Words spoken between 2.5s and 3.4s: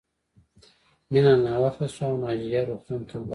روغتون ته لاړه